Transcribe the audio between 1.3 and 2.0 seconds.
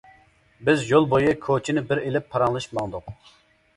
كوچىنى